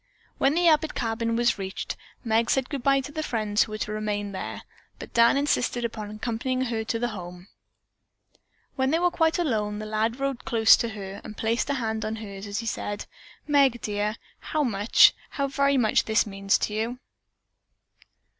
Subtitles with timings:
[0.39, 3.91] When the Abbott cabin was reached, Meg said goodbye to the friends who were to
[3.91, 4.63] remain there,
[4.97, 7.49] but Dan insisted upon accompanying her to her home.
[8.75, 12.03] When they were quite alone the lad rode close to her, and placed a hand
[12.03, 13.05] on hers as he said,
[13.45, 16.99] "Meg, dear, how much, how very much this means to you."